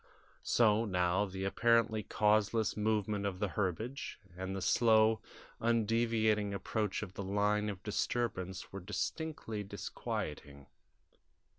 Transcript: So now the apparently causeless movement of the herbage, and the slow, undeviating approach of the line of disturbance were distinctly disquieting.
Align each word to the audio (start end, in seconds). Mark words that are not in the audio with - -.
So 0.41 0.83
now 0.83 1.25
the 1.25 1.43
apparently 1.45 2.01
causeless 2.01 2.75
movement 2.75 3.23
of 3.27 3.37
the 3.37 3.49
herbage, 3.49 4.19
and 4.35 4.55
the 4.55 4.59
slow, 4.63 5.21
undeviating 5.61 6.55
approach 6.55 7.03
of 7.03 7.13
the 7.13 7.21
line 7.23 7.69
of 7.69 7.83
disturbance 7.83 8.73
were 8.73 8.79
distinctly 8.79 9.63
disquieting. 9.63 10.65